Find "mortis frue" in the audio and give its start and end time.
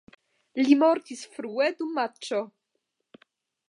0.85-1.69